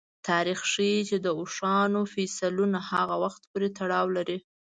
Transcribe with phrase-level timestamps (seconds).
[0.29, 4.37] تاریخ ښيي چې د اوښانو فسیلونه هغه وخت پورې تړاو لري.